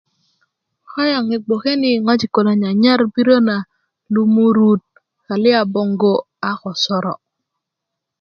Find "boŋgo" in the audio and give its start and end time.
5.73-6.23